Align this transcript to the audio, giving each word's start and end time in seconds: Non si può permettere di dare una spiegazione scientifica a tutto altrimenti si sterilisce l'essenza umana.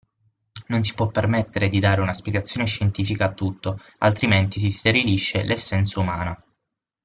Non 0.69 0.81
si 0.81 0.95
può 0.95 1.09
permettere 1.11 1.69
di 1.69 1.77
dare 1.79 2.01
una 2.01 2.13
spiegazione 2.13 2.65
scientifica 2.65 3.25
a 3.25 3.33
tutto 3.33 3.77
altrimenti 3.99 4.59
si 4.59 4.71
sterilisce 4.71 5.43
l'essenza 5.43 5.99
umana. 5.99 6.43